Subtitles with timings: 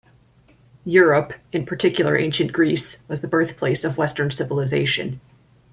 [0.83, 5.21] Europe, in particular ancient Greece, was the birthplace of Western civilization.